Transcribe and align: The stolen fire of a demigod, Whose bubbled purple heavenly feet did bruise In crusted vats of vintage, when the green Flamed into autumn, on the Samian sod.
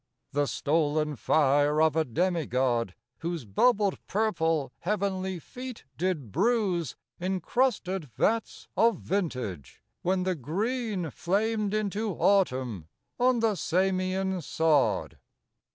The 0.31 0.47
stolen 0.47 1.15
fire 1.15 1.79
of 1.79 1.95
a 1.95 2.03
demigod, 2.03 2.95
Whose 3.19 3.45
bubbled 3.45 3.99
purple 4.07 4.71
heavenly 4.79 5.37
feet 5.37 5.83
did 5.95 6.31
bruise 6.31 6.95
In 7.19 7.39
crusted 7.39 8.05
vats 8.05 8.67
of 8.75 8.95
vintage, 8.97 9.83
when 10.01 10.23
the 10.23 10.33
green 10.33 11.11
Flamed 11.11 11.75
into 11.75 12.13
autumn, 12.15 12.87
on 13.19 13.41
the 13.41 13.53
Samian 13.55 14.41
sod. 14.41 15.19